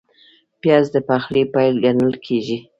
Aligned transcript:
پیاز 0.61 0.85
د 0.95 0.97
پخلي 1.07 1.43
پیل 1.53 1.73
ګڼل 1.83 2.13
کېږي 2.25 2.57